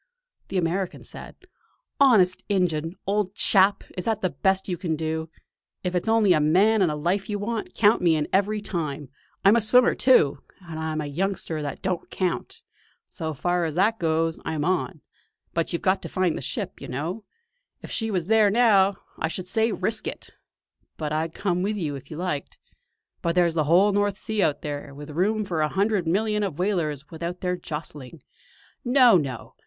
[0.47, 1.35] The American said:
[1.99, 2.95] "Honest injun!
[3.05, 5.29] old chap, is that the best you can do?
[5.83, 9.09] If it's only a man and a life you want, count me in every time.
[9.45, 12.63] I'm a swimmer, too; and I'm a youngster that don't count.
[13.07, 15.01] So far as that goes, I'm on.
[15.53, 17.23] But you've got to find the ship, you know!
[17.83, 20.31] If she was there now, I should say 'risk it';
[20.97, 22.57] and I'd come with you if you liked.
[23.21, 26.57] But there's the whole North Sea out there, with room for a hundred million of
[26.57, 28.23] whalers without their jostling.
[28.83, 29.53] No, no!